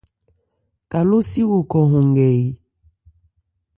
Kalósi 0.91 1.41
wo 1.49 1.57
khɔ 1.69 1.79
hɔn 1.91 2.05
nkɛ 2.11 2.27
e? 2.43 2.45